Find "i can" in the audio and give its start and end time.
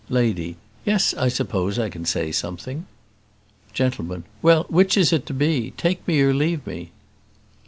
1.77-2.05